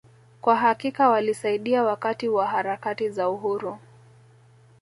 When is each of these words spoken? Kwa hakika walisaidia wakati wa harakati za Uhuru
Kwa 0.41 0.55
hakika 0.55 1.09
walisaidia 1.09 1.83
wakati 1.83 2.29
wa 2.29 2.47
harakati 2.47 3.09
za 3.09 3.29
Uhuru 3.29 3.79